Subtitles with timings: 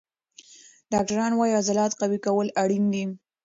[0.91, 3.03] ډاکټران وایي عضلات قوي کول اړین دي.